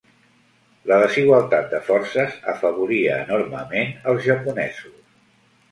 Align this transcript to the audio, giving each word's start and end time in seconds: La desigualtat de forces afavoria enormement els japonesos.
La 0.91 0.97
desigualtat 1.03 1.69
de 1.75 1.81
forces 1.91 2.39
afavoria 2.55 3.21
enormement 3.27 3.95
els 4.15 4.27
japonesos. 4.31 5.03